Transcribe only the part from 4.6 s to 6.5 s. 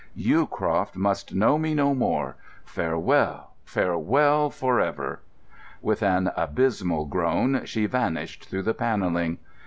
ever!" With an